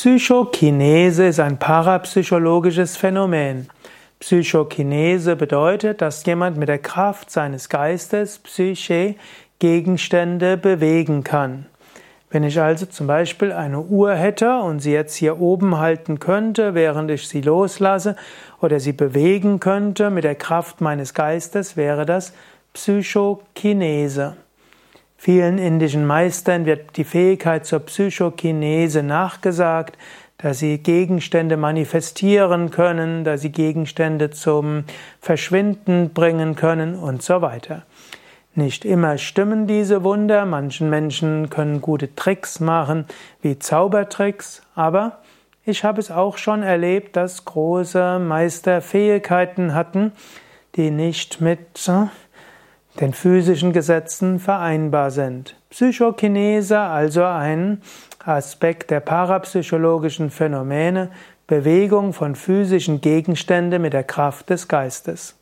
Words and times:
Psychokinese 0.00 1.26
ist 1.26 1.40
ein 1.40 1.58
parapsychologisches 1.58 2.96
Phänomen. 2.96 3.68
Psychokinese 4.20 5.34
bedeutet, 5.34 6.00
dass 6.02 6.24
jemand 6.24 6.56
mit 6.56 6.68
der 6.68 6.78
Kraft 6.78 7.32
seines 7.32 7.68
Geistes, 7.68 8.38
Psyche, 8.38 9.16
Gegenstände 9.58 10.56
bewegen 10.56 11.24
kann. 11.24 11.66
Wenn 12.30 12.44
ich 12.44 12.60
also 12.60 12.86
zum 12.86 13.08
Beispiel 13.08 13.50
eine 13.50 13.80
Uhr 13.80 14.14
hätte 14.14 14.60
und 14.60 14.78
sie 14.78 14.92
jetzt 14.92 15.16
hier 15.16 15.40
oben 15.40 15.78
halten 15.78 16.20
könnte, 16.20 16.74
während 16.74 17.10
ich 17.10 17.26
sie 17.26 17.40
loslasse, 17.40 18.14
oder 18.60 18.78
sie 18.78 18.92
bewegen 18.92 19.58
könnte 19.58 20.10
mit 20.10 20.22
der 20.22 20.36
Kraft 20.36 20.80
meines 20.80 21.12
Geistes, 21.12 21.76
wäre 21.76 22.06
das 22.06 22.32
Psychokinese. 22.72 24.36
Vielen 25.20 25.58
indischen 25.58 26.06
Meistern 26.06 26.64
wird 26.64 26.96
die 26.96 27.02
Fähigkeit 27.02 27.66
zur 27.66 27.80
Psychokinese 27.80 29.02
nachgesagt, 29.02 29.98
dass 30.38 30.60
sie 30.60 30.78
Gegenstände 30.78 31.56
manifestieren 31.56 32.70
können, 32.70 33.24
dass 33.24 33.40
sie 33.40 33.50
Gegenstände 33.50 34.30
zum 34.30 34.84
Verschwinden 35.20 36.10
bringen 36.10 36.54
können 36.54 36.94
und 36.94 37.22
so 37.22 37.42
weiter. 37.42 37.82
Nicht 38.54 38.84
immer 38.84 39.18
stimmen 39.18 39.66
diese 39.66 40.04
Wunder, 40.04 40.46
manchen 40.46 40.88
Menschen 40.88 41.50
können 41.50 41.80
gute 41.80 42.14
Tricks 42.14 42.60
machen, 42.60 43.04
wie 43.42 43.58
Zaubertricks, 43.58 44.62
aber 44.76 45.18
ich 45.64 45.82
habe 45.82 45.98
es 45.98 46.12
auch 46.12 46.38
schon 46.38 46.62
erlebt, 46.62 47.16
dass 47.16 47.44
große 47.44 48.20
Meister 48.20 48.80
Fähigkeiten 48.82 49.74
hatten, 49.74 50.12
die 50.76 50.92
nicht 50.92 51.40
mit 51.40 51.76
den 53.00 53.12
physischen 53.12 53.72
Gesetzen 53.72 54.38
vereinbar 54.38 55.10
sind. 55.10 55.56
Psychokinese, 55.70 56.78
also 56.78 57.24
ein 57.24 57.82
Aspekt 58.24 58.90
der 58.90 59.00
parapsychologischen 59.00 60.30
Phänomene, 60.30 61.10
Bewegung 61.46 62.12
von 62.12 62.34
physischen 62.34 63.00
Gegenständen 63.00 63.80
mit 63.80 63.92
der 63.92 64.04
Kraft 64.04 64.50
des 64.50 64.68
Geistes. 64.68 65.37